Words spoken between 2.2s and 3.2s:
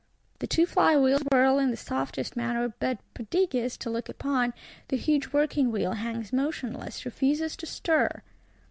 manner; but,